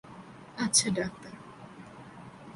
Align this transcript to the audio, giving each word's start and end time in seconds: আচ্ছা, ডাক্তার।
আচ্ছা, 0.57 0.87
ডাক্তার। 0.89 1.33